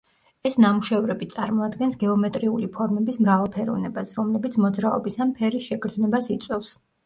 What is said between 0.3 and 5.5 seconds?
ეს ნამუშევრები წარმოადგენს გეომეტრიული ფორმების მრავალფეროვნებას, რომლებიც მოძრაობის ან